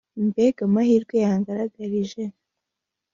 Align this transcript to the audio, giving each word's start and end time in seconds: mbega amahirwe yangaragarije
mbega 0.27 0.61
amahirwe 0.67 1.15
yangaragarije 1.25 2.23